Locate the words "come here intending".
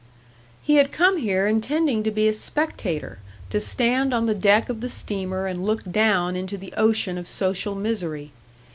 0.91-2.01